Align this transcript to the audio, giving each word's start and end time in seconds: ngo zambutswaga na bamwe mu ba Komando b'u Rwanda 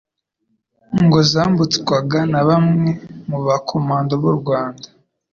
ngo 1.03 1.19
zambutswaga 1.31 2.19
na 2.31 2.41
bamwe 2.47 2.89
mu 3.29 3.39
ba 3.45 3.55
Komando 3.69 4.11
b'u 4.21 4.33
Rwanda 4.39 4.87